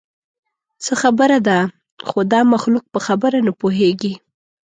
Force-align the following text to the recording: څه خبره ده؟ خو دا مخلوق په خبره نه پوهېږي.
څه 0.83 0.93
خبره 1.01 1.37
ده؟ 1.47 1.59
خو 2.07 2.19
دا 2.31 2.41
مخلوق 2.53 2.85
په 2.93 2.99
خبره 3.07 3.37
نه 3.47 3.51
پوهېږي. 3.59 4.13